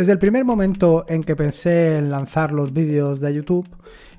[0.00, 3.68] Desde el primer momento en que pensé en lanzar los vídeos de YouTube,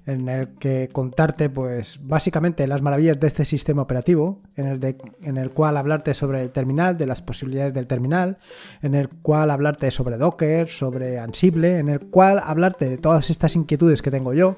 [0.05, 4.95] en el que contarte, pues, básicamente las maravillas de este sistema operativo, en el, de,
[5.23, 8.37] en el cual hablarte sobre el terminal, de las posibilidades del terminal,
[8.83, 13.55] en el cual hablarte sobre Docker, sobre Ansible, en el cual hablarte de todas estas
[13.55, 14.57] inquietudes que tengo yo,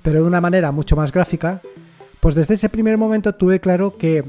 [0.00, 1.60] pero de una manera mucho más gráfica,
[2.20, 4.24] pues desde ese primer momento tuve claro que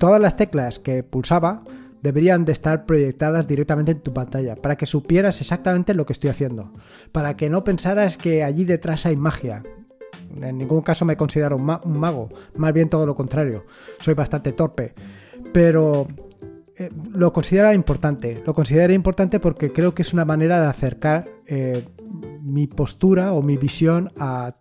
[0.00, 1.62] todas las teclas que pulsaba
[2.04, 6.28] deberían de estar proyectadas directamente en tu pantalla, para que supieras exactamente lo que estoy
[6.28, 6.70] haciendo,
[7.12, 9.62] para que no pensaras que allí detrás hay magia.
[10.38, 13.64] En ningún caso me considero un, mago, más bien todo lo contrario,
[14.00, 14.92] soy bastante torpe,
[15.50, 16.06] pero
[16.76, 21.24] eh, lo considero importante, lo considero importante porque creo que es una manera de acercar
[21.46, 21.86] eh,
[22.42, 24.56] mi postura o mi visión a,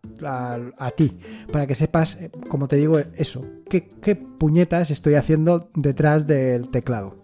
[0.95, 1.17] ti,
[1.51, 7.22] para que sepas, eh, como te digo, eso, qué puñetas estoy haciendo detrás del teclado.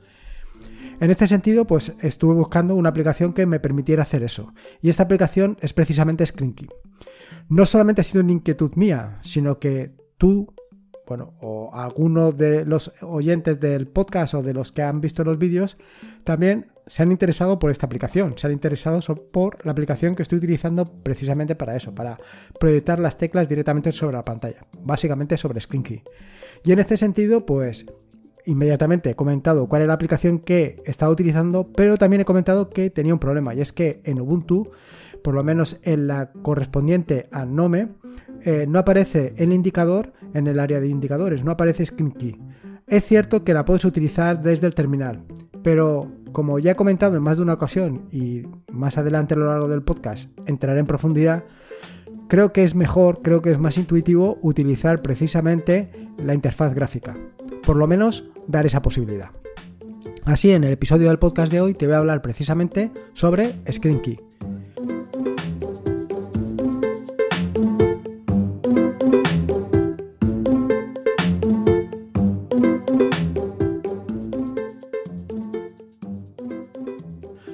[0.99, 4.53] En este sentido, pues estuve buscando una aplicación que me permitiera hacer eso.
[4.81, 6.67] Y esta aplicación es precisamente Screenkey.
[7.47, 10.53] No solamente ha sido una inquietud mía, sino que tú,
[11.07, 15.37] bueno, o algunos de los oyentes del podcast o de los que han visto los
[15.37, 15.77] vídeos,
[16.25, 18.99] también se han interesado por esta aplicación, se han interesado
[19.31, 22.17] por la aplicación que estoy utilizando precisamente para eso, para
[22.59, 26.03] proyectar las teclas directamente sobre la pantalla, básicamente sobre Screenkey.
[26.65, 27.85] Y en este sentido, pues
[28.49, 32.89] inmediatamente he comentado cuál es la aplicación que estaba utilizando, pero también he comentado que
[32.89, 34.71] tenía un problema y es que en Ubuntu,
[35.23, 37.89] por lo menos en la correspondiente a Nome,
[38.41, 42.37] eh, no aparece el indicador en el área de indicadores, no aparece Screen Key.
[42.87, 45.23] Es cierto que la puedes utilizar desde el terminal,
[45.61, 49.45] pero como ya he comentado en más de una ocasión y más adelante a lo
[49.45, 51.43] largo del podcast entraré en profundidad,
[52.27, 57.15] creo que es mejor, creo que es más intuitivo utilizar precisamente la interfaz gráfica.
[57.65, 59.31] Por lo menos dar esa posibilidad.
[60.25, 64.01] Así, en el episodio del podcast de hoy te voy a hablar precisamente sobre Screen
[64.01, 64.28] Key.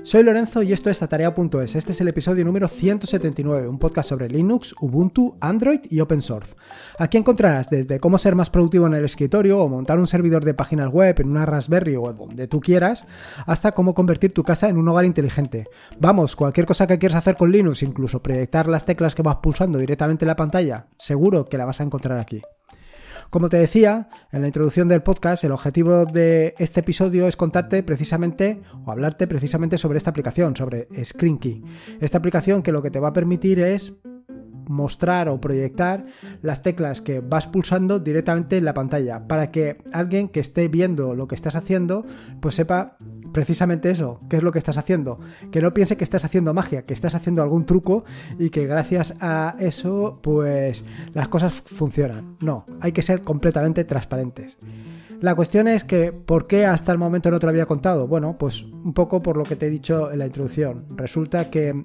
[0.05, 1.75] Soy Lorenzo y esto es Tarea.es.
[1.75, 6.53] Este es el episodio número 179, un podcast sobre Linux, Ubuntu, Android y Open Source.
[6.99, 10.53] Aquí encontrarás desde cómo ser más productivo en el escritorio o montar un servidor de
[10.53, 13.03] páginas web en una Raspberry o donde tú quieras,
[13.47, 15.65] hasta cómo convertir tu casa en un hogar inteligente.
[15.99, 19.79] Vamos, cualquier cosa que quieras hacer con Linux, incluso proyectar las teclas que vas pulsando
[19.79, 22.43] directamente en la pantalla, seguro que la vas a encontrar aquí.
[23.29, 27.83] Como te decía en la introducción del podcast, el objetivo de este episodio es contarte
[27.83, 31.63] precisamente o hablarte precisamente sobre esta aplicación, sobre ScreenKey.
[31.99, 33.93] Esta aplicación que lo que te va a permitir es
[34.67, 36.05] mostrar o proyectar
[36.41, 41.15] las teclas que vas pulsando directamente en la pantalla para que alguien que esté viendo
[41.15, 42.05] lo que estás haciendo
[42.39, 42.97] pues sepa
[43.33, 45.19] precisamente eso, qué es lo que estás haciendo,
[45.51, 48.05] que no piense que estás haciendo magia, que estás haciendo algún truco
[48.39, 52.37] y que gracias a eso pues las cosas funcionan.
[52.39, 54.57] No, hay que ser completamente transparentes.
[55.25, 58.05] La cuestión es que, ¿por qué hasta el momento no te lo había contado?
[58.07, 60.85] Bueno, pues un poco por lo que te he dicho en la introducción.
[60.91, 61.83] Resulta que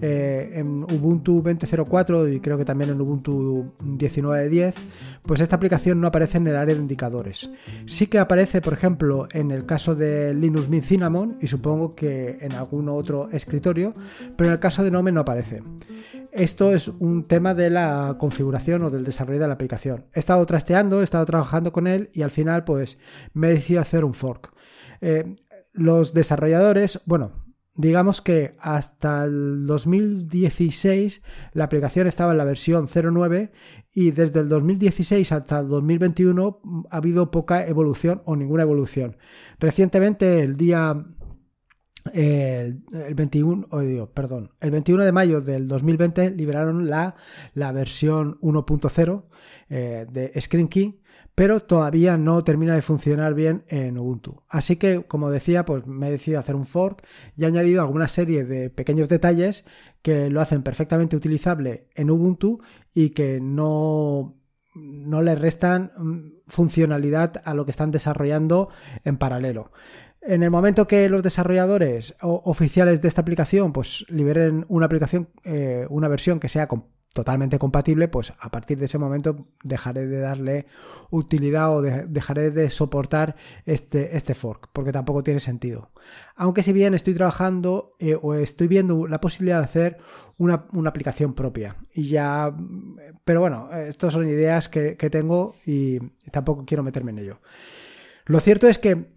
[0.00, 4.74] eh, en Ubuntu 20.04 y creo que también en Ubuntu 19.10,
[5.22, 7.48] pues esta aplicación no aparece en el área de indicadores.
[7.86, 12.38] Sí que aparece, por ejemplo, en el caso de Linux Mint Cinnamon y supongo que
[12.40, 13.94] en algún otro escritorio,
[14.36, 15.62] pero en el caso de Nome no aparece.
[16.32, 20.06] Esto es un tema de la configuración o del desarrollo de la aplicación.
[20.14, 22.98] He estado trasteando, he estado trabajando con él y al final pues
[23.34, 24.50] me he decidido hacer un fork.
[25.02, 25.36] Eh,
[25.74, 27.32] los desarrolladores, bueno,
[27.74, 31.22] digamos que hasta el 2016
[31.52, 33.52] la aplicación estaba en la versión 09
[33.92, 39.18] y desde el 2016 hasta el 2021 ha habido poca evolución o ninguna evolución.
[39.58, 41.04] Recientemente, el día
[42.12, 42.82] el,
[43.14, 43.68] 21,
[44.12, 47.14] perdón, el 21 de mayo del 2020 liberaron la,
[47.54, 49.22] la versión 1.0
[49.70, 51.02] eh, de Screen Key,
[51.34, 54.42] pero todavía no termina de funcionar bien en Ubuntu.
[54.48, 57.06] Así que, como decía, pues me he decidido hacer un fork
[57.36, 59.64] y he añadido alguna serie de pequeños detalles
[60.02, 62.60] que lo hacen perfectamente utilizable en Ubuntu
[62.92, 64.36] y que no,
[64.74, 68.68] no le restan mm, funcionalidad a lo que están desarrollando
[69.04, 69.70] en paralelo.
[70.24, 75.84] En el momento que los desarrolladores oficiales de esta aplicación pues liberen una aplicación, eh,
[75.90, 76.68] una versión que sea
[77.12, 80.66] totalmente compatible, pues a partir de ese momento dejaré de darle
[81.10, 83.34] utilidad o dejaré de soportar
[83.66, 85.90] este, este fork, porque tampoco tiene sentido.
[86.36, 89.98] Aunque si bien estoy trabajando eh, o estoy viendo la posibilidad de hacer
[90.38, 91.76] una, aplicación propia.
[91.92, 92.54] Y ya,
[93.24, 95.98] pero bueno, estas son ideas que, que tengo y
[96.30, 97.40] tampoco quiero meterme en ello.
[98.24, 99.11] Lo cierto es que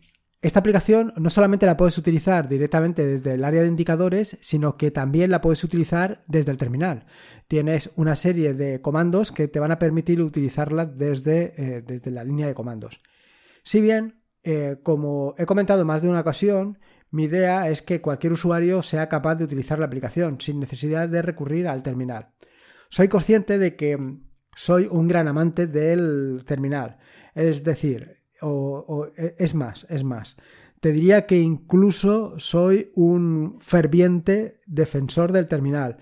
[0.45, 4.91] esta aplicación no solamente la puedes utilizar directamente desde el área de indicadores, sino que
[4.91, 7.07] también la puedes utilizar desde el terminal.
[7.47, 12.23] Tienes una serie de comandos que te van a permitir utilizarla desde, eh, desde la
[12.23, 13.01] línea de comandos.
[13.63, 16.77] Si bien, eh, como he comentado más de una ocasión,
[17.09, 21.23] mi idea es que cualquier usuario sea capaz de utilizar la aplicación sin necesidad de
[21.23, 22.33] recurrir al terminal.
[22.89, 23.97] Soy consciente de que
[24.55, 26.99] soy un gran amante del terminal.
[27.33, 30.37] Es decir, e, es más, es más.
[30.79, 35.97] Te diría que incluso soy un ferviente defensor del terminal,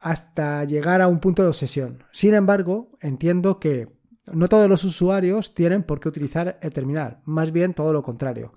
[0.00, 2.04] hasta llegar a un punto de obsesión.
[2.12, 3.88] Sin embargo, entiendo que
[4.32, 8.52] no todos los usuarios tienen por qué utilizar el terminal, más bien todo lo contrario.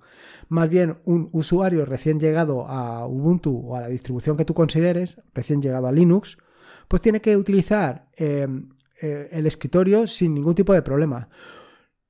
[0.48, 5.20] Más bien un usuario recién llegado a Ubuntu o a la distribución que tú consideres,
[5.32, 6.38] recién llegado a Linux,
[6.88, 8.48] pues tiene que utilizar eh,
[9.00, 11.28] eh, el escritorio sin ningún tipo de problema.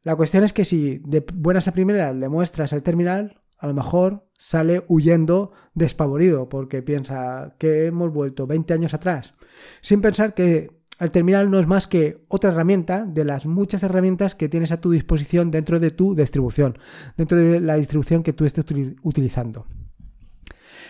[0.02, 3.74] La cuestión es que si de buenas a primeras le muestras el terminal, a lo
[3.74, 9.34] mejor sale huyendo despavorido porque piensa que hemos vuelto 20 años atrás,
[9.82, 14.34] sin pensar que el terminal no es más que otra herramienta de las muchas herramientas
[14.34, 16.78] que tienes a tu disposición dentro de tu distribución,
[17.16, 18.64] dentro de la distribución que tú estés
[19.02, 19.66] utilizando.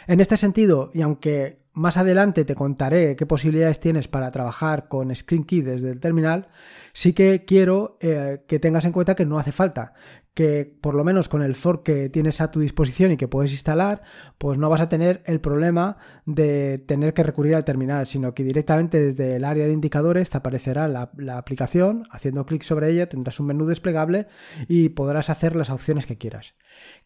[0.06, 5.14] En este sentido, y aunque más adelante te contaré qué posibilidades tienes para trabajar con
[5.16, 6.48] Screen Key desde el terminal,
[6.92, 9.94] sí que quiero eh, que tengas en cuenta que no hace falta,
[10.34, 13.50] que por lo menos con el fork que tienes a tu disposición y que puedes
[13.52, 14.02] instalar,
[14.38, 18.44] pues no vas a tener el problema de tener que recurrir al terminal, sino que
[18.44, 23.40] directamente desde el área de indicadores te aparecerá la, aplicación, haciendo clic sobre ella tendrás
[23.40, 24.28] un menú desplegable
[24.68, 26.54] y podrás hacer las opciones que quieras.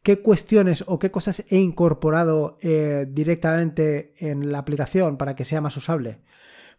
[0.03, 5.61] ¿Qué cuestiones o qué cosas he incorporado eh, directamente en la aplicación para que sea
[5.61, 6.19] más usable?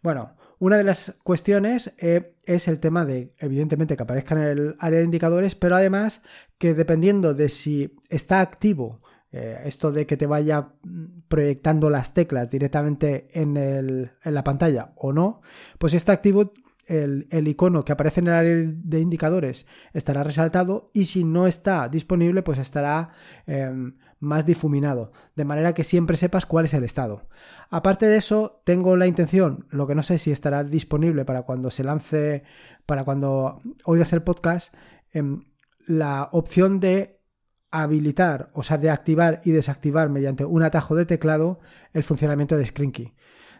[0.02, 4.76] Bueno, una de las cuestiones eh, es el tema de, evidentemente, que aparezca en el
[4.78, 6.22] área de indicadores, pero además
[6.58, 9.00] que dependiendo de si está activo
[9.32, 10.68] eh, esto de que te vaya
[11.28, 15.42] proyectando las teclas directamente en, en la pantalla o no,
[15.78, 16.52] pues si está activo
[16.86, 21.88] el, icono que aparece en el área de indicadores estará resaltado y si no está
[21.88, 23.10] disponible pues estará
[23.46, 27.28] em, más difuminado, de manera que siempre sepas cuál es el estado.
[27.70, 31.70] Aparte de eso, tengo la intención, lo que no sé si estará disponible para cuando
[31.70, 32.42] se lance,
[32.86, 34.74] para cuando oigas el podcast,
[35.12, 35.44] em,
[35.86, 37.20] la opción de
[37.70, 41.60] habilitar, o sea, de activar y desactivar mediante un atajo de teclado
[41.92, 43.14] el funcionamiento de Screen Key.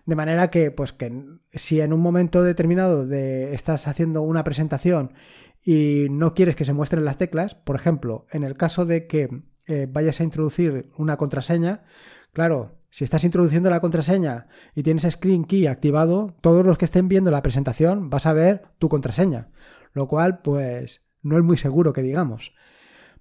[0.07, 5.13] De manera que, pues que si en un momento determinado de, estás haciendo una presentación
[5.63, 9.43] y no quieres que se muestren las teclas, por ejemplo, en el caso de que
[9.67, 11.85] eh, vayas a introducir una contraseña,
[12.33, 17.09] claro, si estás introduciendo la contraseña y tienes Screen Key activado, todos los que estén
[17.09, 19.51] viendo la presentación vas a ver tu contraseña,
[19.93, 22.55] lo cual pues no es muy seguro que digamos.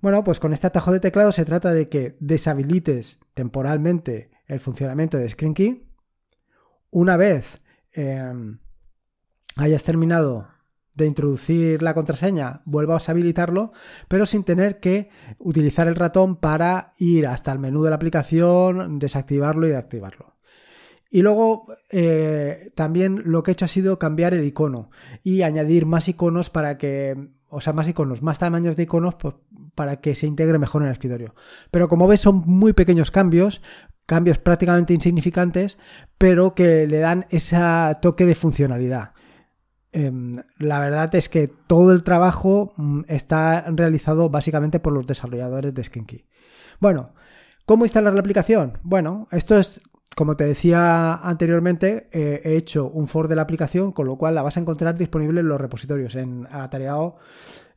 [0.02, 5.18] Bueno, pues con este atajo de teclado se trata de que deshabilites temporalmente el funcionamiento
[5.18, 5.90] de Screen Key
[6.92, 8.60] una vez em,
[9.58, 10.48] hayas terminado
[10.96, 13.72] de introducir la contraseña, vuelvas a habilitarlo,
[14.08, 19.00] pero sin tener que utilizar el ratón para ir hasta el menú de la aplicación,
[19.00, 20.36] desactivarlo y activarlo.
[21.10, 24.90] Y luego eh, también lo que he hecho ha sido cambiar el icono
[25.24, 29.36] y añadir más iconos para que, o sea, más iconos, más tamaños de iconos pues,
[29.76, 31.36] para que se integre mejor en el escritorio.
[31.72, 33.62] Pero como ves son muy pequeños cambios,
[34.06, 35.78] cambios prácticamente insignificantes,
[36.18, 37.58] pero que le dan ese
[38.02, 39.12] toque de funcionalidad.
[39.96, 45.74] Em, la verdad es que todo el trabajo mm, está realizado básicamente por los desarrolladores
[45.74, 46.26] de SkinKey.
[46.82, 47.14] Bueno,
[47.66, 48.78] ¿cómo instalar la aplicación?
[48.84, 49.80] Bueno, esto es,
[50.14, 54.36] como te decía anteriormente, eh, he hecho un for de la aplicación, con lo cual
[54.36, 57.16] la vas a encontrar disponible en los repositorios, en atareado,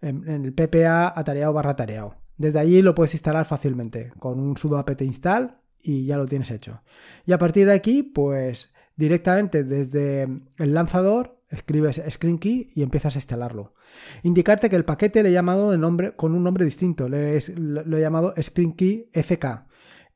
[0.03, 2.17] en, el PPA atareado barra tareado.
[2.37, 6.51] Desde allí lo puedes instalar fácilmente con un sudo apt install y ya lo tienes
[6.51, 6.83] hecho.
[7.27, 10.25] Y a partir de aquí, pues directamente desde
[10.57, 13.75] el lanzador escribes screen key y empiezas a instalarlo.
[14.23, 17.97] Indicarte que el paquete le he llamado de nombre, con un nombre distinto, le, lo
[17.97, 19.67] he llamado screen key FK.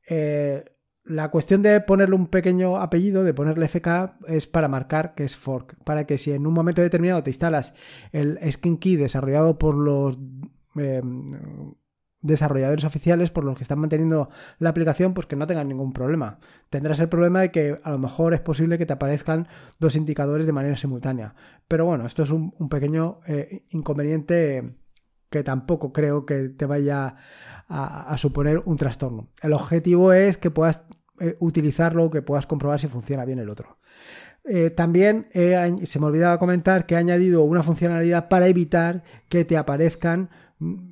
[0.08, 0.64] Eh,
[1.04, 5.36] la cuestión de ponerle un pequeño apellido, de ponerle FK, es para marcar que es
[5.36, 7.74] fork, para que si en un momento determinado te instalas
[8.12, 10.18] el screen key desarrollado por los
[10.76, 11.02] eh,
[12.22, 16.38] desarrolladores oficiales por los que están manteniendo la aplicación, pues que no tengan ningún problema.
[16.70, 19.48] Tendrás el problema de que a lo mejor es posible que te aparezcan
[19.78, 21.34] dos indicadores de manera simultánea.
[21.68, 24.76] Pero bueno, esto es un, pequeño eh, inconveniente
[25.30, 27.16] que tampoco creo que te vaya
[27.68, 29.30] a, suponer un trastorno.
[29.42, 30.84] El objetivo es que puedas
[31.18, 33.78] eh, utilizarlo, que puedas comprobar si funciona bien el otro.
[34.44, 39.56] Eh, también se me olvidaba comentar que he añadido una funcionalidad para evitar que te
[39.56, 40.30] aparezcan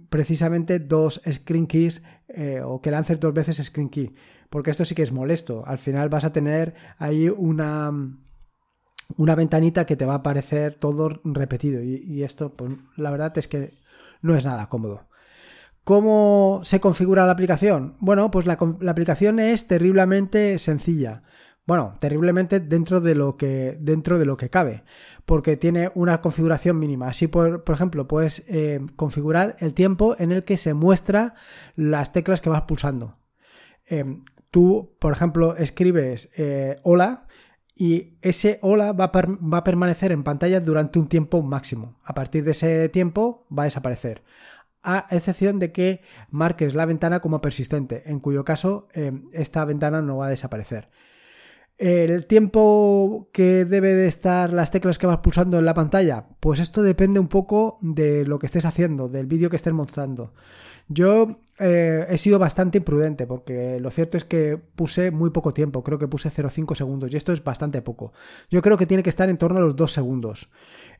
[0.08, 4.14] precisamente dos screen keys eh, o que lances dos veces screen key,
[4.50, 5.64] porque esto sí que es molesto.
[5.66, 7.90] Al final vas a tener ahí una,
[9.16, 13.48] una ventanita que te va a aparecer todo repetido y, esto, pues la verdad es
[13.48, 13.78] que
[14.22, 15.08] no es nada cómodo.
[15.84, 17.96] ¿Cómo se configura la aplicación?
[18.00, 21.22] Bueno, pues la, la aplicación es terriblemente sencilla.
[21.66, 24.82] Bueno, terriblemente dentro de lo que, dentro de lo que cabe,
[25.24, 27.08] porque tiene una configuración mínima.
[27.08, 31.34] Así, por, ejemplo, puedes eh, configurar el tiempo en el que se muestra
[31.76, 33.18] las teclas que vas pulsando.
[33.86, 37.26] Em, tú, por ejemplo, escribes eh, hola
[37.74, 42.00] y ese hola va va a permanecer en pantalla durante un tiempo máximo.
[42.04, 44.22] A partir de ese tiempo va a desaparecer
[44.82, 46.00] a excepción de que
[46.30, 50.88] marques la ventana como persistente, en cuyo caso em, esta ventana no va a desaparecer.
[51.80, 56.60] El tiempo que debe de estar las teclas que vas pulsando en la pantalla, pues
[56.60, 60.34] esto depende un poco de lo que estés haciendo, del vídeo que estés mostrando.
[60.88, 65.82] Yo eh, he sido bastante imprudente porque lo cierto es que puse muy poco tiempo,
[65.82, 68.12] creo que puse 0,5 segundos y esto es bastante poco.
[68.50, 70.50] Yo creo que tiene que estar en torno a los 2 segundos.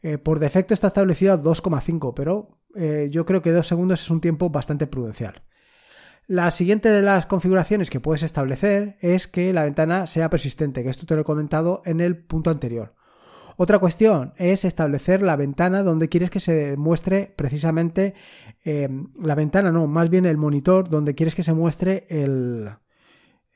[0.00, 4.10] Eh, por defecto está establecido a 2,5, pero eh, yo creo que 2 segundos es
[4.10, 5.42] un tiempo bastante prudencial.
[6.30, 10.88] La siguiente de las configuraciones que puedes establecer es que la ventana sea persistente, que
[10.88, 12.94] esto te lo he comentado en el punto anterior.
[13.56, 18.14] Otra cuestión es establecer la ventana donde quieres que se muestre precisamente
[18.62, 22.76] em, la ventana, no, más bien el monitor donde quieres que se muestre eh,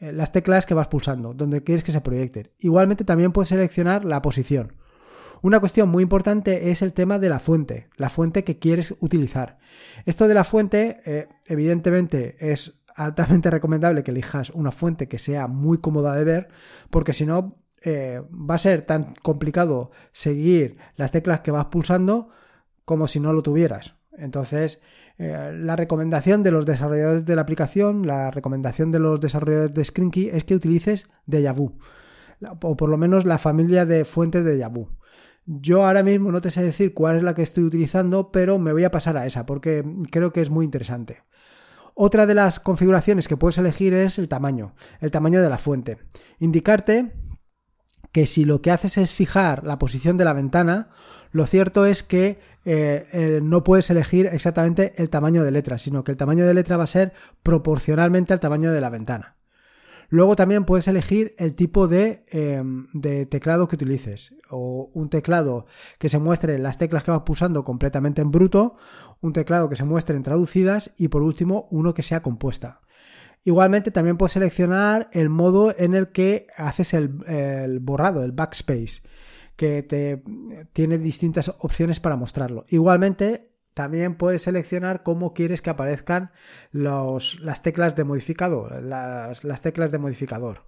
[0.00, 2.49] las teclas que vas pulsando, donde quieres que se proyecten.
[2.59, 4.73] Igualmente también puedes seleccionar la posición.
[5.43, 9.59] Una cuestión muy importante es el tema de la fuente, la fuente que quieres utilizar.
[10.07, 15.47] Esto de la fuente, eh, evidentemente, es altamente recomendable que elijas una fuente que sea
[15.47, 16.49] muy cómoda de ver,
[16.91, 22.31] porque si no, eh, va a ser tan complicado seguir las teclas que vas pulsando
[22.85, 23.97] como si no lo tuvieras.
[24.17, 24.81] Entonces,
[25.19, 29.85] eh, la recomendación de los desarrolladores de la aplicación, la recomendación de los desarrolladores de
[29.85, 31.79] ScreenKey es que utilices Dejavu,
[32.62, 34.88] o por lo menos la familia de fuentes de Dejavu.
[35.47, 38.73] Yo ahora mismo no te sé decir cuál es la que estoy utilizando, pero me
[38.73, 41.23] voy a pasar a esa porque creo que es muy interesante.
[41.95, 45.99] Otra de las configuraciones que puedes elegir es el tamaño, el tamaño de la fuente.
[46.41, 47.13] Indicarte
[48.11, 50.91] que si lo que haces es fijar la posición de la ventana,
[51.31, 56.13] lo cierto es que eh, no puedes elegir exactamente el tamaño de letra, sino que
[56.13, 59.37] el tamaño de letra va a ser proporcionalmente al tamaño de la ventana.
[60.09, 64.35] Luego también puedes elegir el tipo em, de, teclado que utilices.
[64.51, 65.67] O un teclado
[65.99, 68.77] que se muestre las teclas que vas pulsando completamente en bruto,
[69.21, 72.81] un teclado que se muestre en traducidas y por último uno que sea compuesta.
[73.43, 79.03] Igualmente también puedes seleccionar el modo en el que haces el, el borrado, el backspace,
[79.57, 80.23] que te
[80.73, 82.65] tiene distintas opciones para mostrarlo.
[82.69, 86.31] Igualmente también puedes seleccionar cómo quieres que aparezcan
[86.73, 90.62] las teclas de modificador, las, teclas de modificador.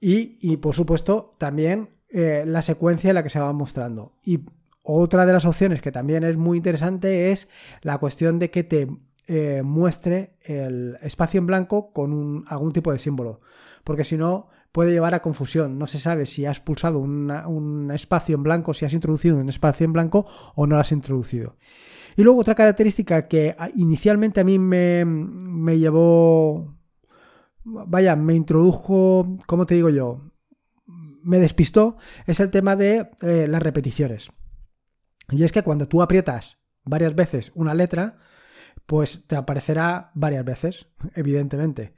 [0.00, 4.14] Y, por supuesto también eh, la secuencia en la que se va mostrando.
[4.24, 4.46] Y
[4.82, 7.48] otra de las opciones que también es muy interesante es
[7.82, 8.88] la cuestión de que te
[9.26, 13.40] eh, muestre el espacio en blanco con algún tipo de símbolo.
[13.84, 15.78] Porque si no, puede llevar a confusión.
[15.78, 19.84] No se sabe si has pulsado un espacio en blanco, si has introducido un espacio
[19.84, 21.56] en blanco o no lo has introducido.
[22.16, 26.76] Y luego otra característica que inicialmente a mí me, me llevó,
[27.64, 30.20] vaya, me introdujo, ¿cómo te digo yo?
[31.22, 31.96] Me despistó,
[32.26, 34.30] es el tema de eh, las repeticiones.
[35.30, 38.18] Y es que cuando tú aprietas varias veces una letra,
[38.86, 41.94] pues te aparecerá varias veces, evidentemente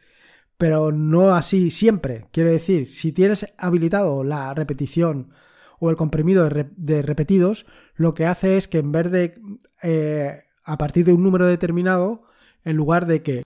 [0.59, 2.27] pero no así siempre.
[2.33, 5.33] Quiero decir, si tienes habilitado la repetición
[5.81, 9.35] o el comprimido de, repetidos, lo que hace es que en vez de
[9.83, 12.23] eh, a partir de un número determinado,
[12.65, 13.43] en lugar de que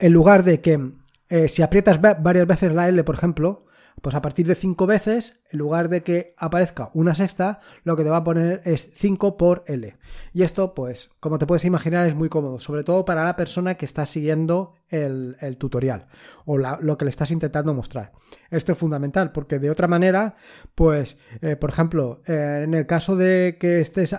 [0.00, 0.92] en lugar de que
[1.28, 3.66] eh, si aprietas varias veces la L, por ejemplo,
[4.02, 8.04] pues a partir de 5 veces, en lugar de que aparezca una sexta, lo que
[8.04, 9.96] te va a poner es 5 por L.
[10.32, 13.74] Y esto, pues, como te puedes imaginar, es muy cómodo, sobre todo para la persona
[13.74, 16.06] que está siguiendo el, tutorial
[16.44, 18.12] o lo que le estás intentando mostrar.
[18.50, 20.36] Esto es fundamental, porque de otra manera,
[20.74, 24.18] pues, eh, por ejemplo, eh, en el caso de que estés eh,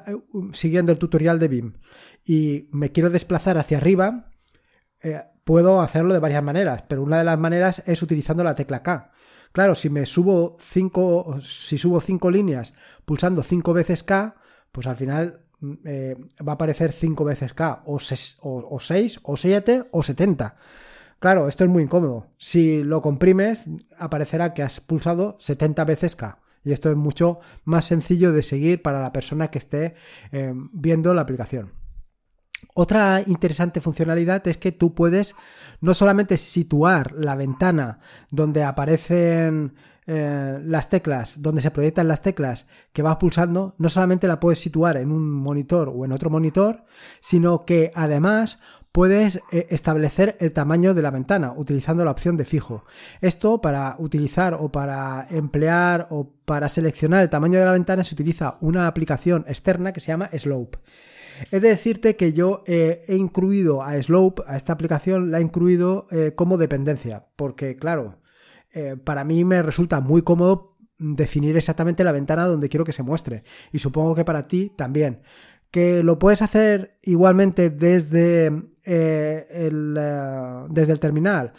[0.53, 1.73] siguiendo el tutorial de BIM
[2.25, 4.25] y me quiero desplazar hacia arriba,
[5.45, 9.11] puedo hacerlo de varias maneras, pero una de las maneras es utilizando la tecla K.
[9.51, 12.73] Claro, si me subo cinco, si subo cinco líneas
[13.05, 14.35] pulsando cinco veces K,
[14.71, 16.15] pues al final mm, eh,
[16.47, 20.55] va a aparecer cinco veces K, o, o, 6, o 7, o 70.
[21.19, 22.27] Claro, esto es muy incómodo.
[22.37, 23.65] Si lo comprimes,
[23.97, 26.39] aparecerá que has pulsado 70 veces K.
[26.63, 29.95] Y esto es mucho más sencillo de seguir para la persona que esté
[30.31, 31.73] eh, viendo la aplicación.
[32.81, 35.35] Otra interesante funcionalidad es que tú puedes
[35.81, 37.99] no solamente situar la ventana
[38.31, 39.73] donde aparecen
[40.07, 44.59] eh, las teclas, donde se proyectan las teclas que vas pulsando, no solamente la puedes
[44.59, 46.85] situar en un monitor o en otro monitor,
[47.19, 48.59] sino que además
[48.93, 52.85] puedes eh, establecer el tamaño de la ventana utilizando la opción de fijo.
[53.19, 58.15] Esto para utilizar o para emplear o para seleccionar el tamaño de la ventana se
[58.15, 60.79] utiliza una aplicación externa que se llama Slope.
[61.51, 65.41] He de decirte que yo eh, he incluido a Slope, a esta aplicación, la he
[65.41, 68.19] incluido eh, como dependencia, porque claro,
[69.03, 73.43] para mí me resulta muy cómodo definir exactamente la ventana donde quiero que se muestre.
[73.73, 75.21] Y supongo que para ti también
[75.71, 78.47] que lo puedes hacer igualmente desde,
[78.85, 81.53] eh, el, eh, desde el terminal,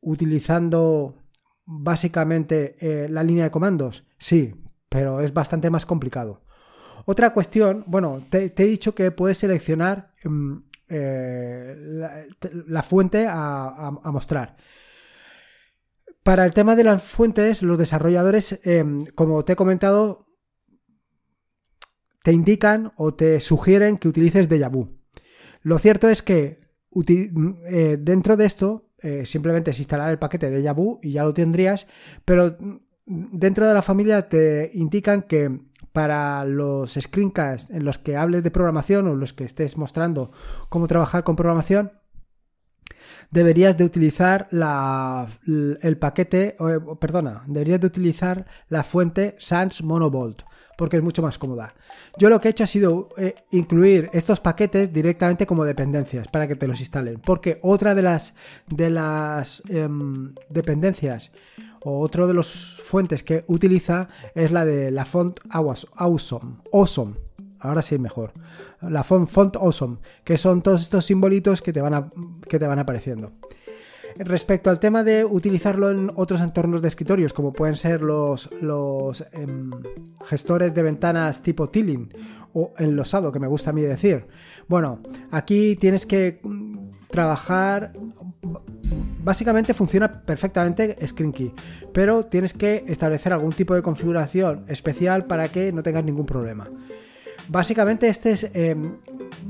[0.00, 1.16] utilizando
[1.64, 4.04] básicamente eh, la línea de comandos.
[4.18, 4.54] Sí,
[4.88, 6.42] pero es bastante más complicado.
[7.08, 10.56] Otra cuestión, bueno, te, he dicho que puedes seleccionar mm,
[10.88, 14.56] la, fuente a, mostrar.
[16.24, 18.60] Para el tema de las fuentes, los desarrolladores,
[19.14, 20.26] como te he comentado,
[22.24, 24.98] te indican o te sugieren que utilices Deja Vu.
[25.62, 26.58] Lo cierto es que
[27.70, 31.32] eh, dentro de esto eh, simplemente es instalar el paquete Deja Vu y ya lo
[31.32, 31.86] tendrías,
[32.24, 32.56] pero
[33.06, 35.60] dentro de la familia te indican que
[35.96, 40.30] para los screencasts en los que hables de programación o los que estés mostrando
[40.68, 41.90] cómo trabajar con programación,
[43.30, 46.56] deberías de utilizar la, el paquete,
[47.00, 50.42] perdona, deberías de utilizar la fuente Sans Monovolt
[50.76, 51.74] porque es mucho más cómoda.
[52.18, 56.46] Yo lo que he hecho ha sido eh, incluir estos paquetes directamente como dependencias para
[56.46, 58.34] que te los instalen, porque otra de las,
[58.68, 61.32] de las em, dependencias
[61.82, 67.25] o otro de los fuentes que utiliza es la de la font Awesome, awesome.
[67.60, 68.32] Ahora sí mejor.
[68.80, 72.10] La font, Awesome, que son todos estos simbolitos que te van,
[72.48, 73.32] que te van apareciendo.
[74.18, 79.26] Respecto al tema de utilizarlo en otros entornos de escritorios, como pueden ser los, los
[79.32, 79.70] em,
[80.24, 82.08] gestores de ventanas tipo Tilling
[82.54, 84.26] o enlosado, que me gusta a mí decir.
[84.68, 85.00] Bueno,
[85.30, 86.76] aquí tienes que mm,
[87.10, 87.92] trabajar.
[89.22, 91.52] Básicamente funciona perfectamente ScreenKey,
[91.92, 96.70] pero tienes que establecer algún tipo de configuración especial para que no tengas ningún problema.
[97.48, 98.96] Básicamente este es em,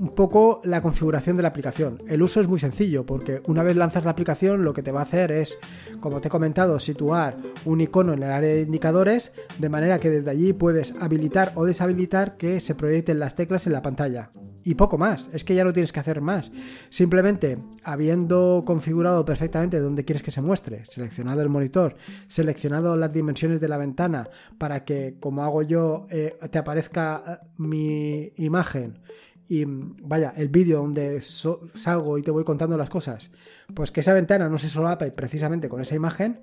[0.00, 2.02] un poco la configuración de la aplicación.
[2.06, 5.00] El uso es muy sencillo porque una vez lanzas la aplicación lo que te va
[5.00, 5.58] a hacer es,
[6.00, 10.10] como te he comentado, situar un icono en el área de indicadores de manera que
[10.10, 14.30] desde allí puedes habilitar o deshabilitar que se proyecten las teclas en la pantalla
[14.66, 15.30] y poco más.
[15.32, 16.50] Es que ya no tienes que hacer más.
[16.90, 23.60] Simplemente habiendo configurado perfectamente dónde quieres que se muestre, seleccionado el monitor, seleccionado las dimensiones
[23.60, 24.28] de la ventana
[24.58, 28.98] para que, como hago yo, eh, te aparezca eh, mi imagen
[29.48, 33.30] y vaya, el vídeo donde salgo y te voy contando las cosas,
[33.74, 36.40] pues que esa ventana no se solapa precisamente con esa imagen,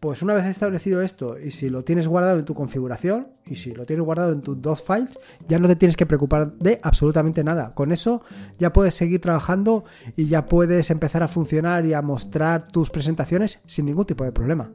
[0.00, 3.72] pues una vez establecido esto y si lo tienes guardado en tu configuración y si
[3.72, 7.44] lo tienes guardado en tus dos files, ya no te tienes que preocupar de absolutamente
[7.44, 7.74] nada.
[7.74, 8.22] Con eso
[8.58, 9.84] ya puedes seguir trabajando
[10.16, 14.32] y ya puedes empezar a funcionar y a mostrar tus presentaciones sin ningún tipo de
[14.32, 14.72] problema.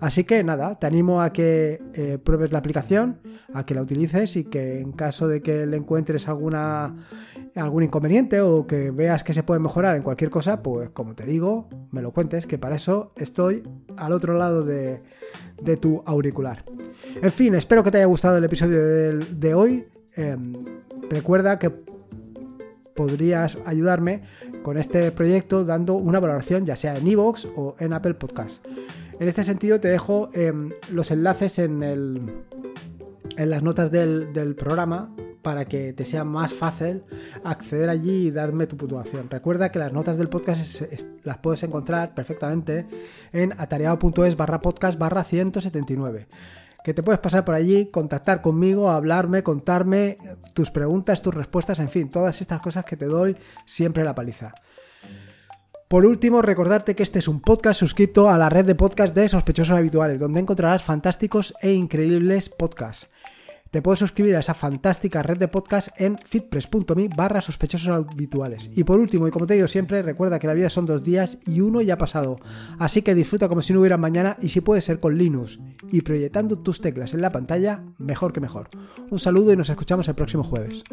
[0.00, 3.18] Así que nada, te animo a que eh, pruebes la aplicación,
[3.52, 6.94] a que la utilices y que en caso de que le encuentres alguna
[7.54, 11.24] algún inconveniente o que veas que se puede mejorar en cualquier cosa, pues como te
[11.24, 13.62] digo, me lo cuentes, que para eso estoy
[13.96, 15.00] al otro lado de,
[15.80, 16.64] tu auricular.
[17.20, 18.80] En fin, espero que te haya gustado el episodio
[19.18, 19.86] de, hoy.
[20.16, 20.54] Em,
[21.10, 21.70] recuerda que
[22.94, 24.22] podrías ayudarme
[24.62, 28.64] con este proyecto dando una valoración ya sea en iVoox o en Apple Podcast.
[29.18, 32.22] En este sentido te dejo em, los enlaces en, el,
[33.36, 37.04] en las notas del, programa para que te sea más fácil
[37.44, 39.28] acceder allí y darme tu puntuación.
[39.28, 40.82] Recuerda que las notas del podcast
[41.22, 42.86] las puedes encontrar perfectamente
[43.32, 46.28] en atareado.es barra podcast barra 179
[46.84, 50.18] que te puedes pasar por allí, contactar conmigo, hablarme, contarme
[50.52, 54.54] tus preguntas, tus respuestas, en fin, todas estas cosas que te doy siempre la paliza.
[55.88, 59.28] Por último, recordarte que este es un podcast suscrito a la red de podcast de
[59.28, 63.08] sospechosos habituales, donde encontrarás fantásticos e increíbles podcasts
[63.74, 67.40] te puedes suscribir a esa fantástica red de podcast en fitpress.me barra
[67.90, 68.70] habituales.
[68.72, 71.38] Y por último, y como te digo siempre, recuerda que la vida son dos días
[71.44, 72.38] y uno ya ha pasado.
[72.78, 75.58] Así que disfruta como si no hubiera mañana y si puede ser con Linux
[75.90, 78.68] y proyectando tus teclas en la pantalla, mejor que mejor.
[79.10, 80.84] Un saludo y nos escuchamos el próximo jueves.